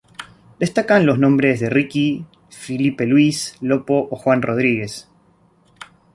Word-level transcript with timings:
Destacan 0.57 1.05
los 1.05 1.19
nombres 1.19 1.59
de 1.59 1.69
Riki, 1.69 2.25
Filipe 2.49 3.05
Luis, 3.05 3.55
Lopo 3.61 4.07
o 4.09 4.15
Juan 4.17 4.41
Rodríguez. 4.41 5.07